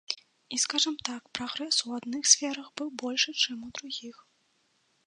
[0.19, 4.17] І, скажам так, прагрэс у адных сферах быў большы, чым у другіх.